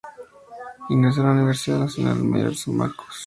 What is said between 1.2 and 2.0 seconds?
a la Universidad